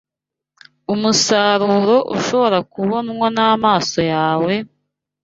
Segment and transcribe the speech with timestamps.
[0.93, 4.53] Umusaruro ushobora kubonwa n’amaso yawe,